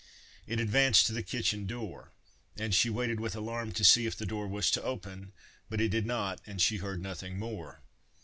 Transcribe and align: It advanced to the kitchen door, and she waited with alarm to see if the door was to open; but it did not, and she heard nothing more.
It 0.47 0.59
advanced 0.59 1.05
to 1.05 1.13
the 1.13 1.21
kitchen 1.21 1.67
door, 1.67 2.11
and 2.57 2.73
she 2.73 2.89
waited 2.89 3.19
with 3.19 3.35
alarm 3.35 3.71
to 3.73 3.83
see 3.83 4.07
if 4.07 4.15
the 4.15 4.25
door 4.25 4.47
was 4.47 4.71
to 4.71 4.81
open; 4.81 5.31
but 5.69 5.79
it 5.79 5.89
did 5.89 6.07
not, 6.07 6.41
and 6.47 6.59
she 6.59 6.77
heard 6.77 7.03
nothing 7.03 7.37
more. 7.37 7.83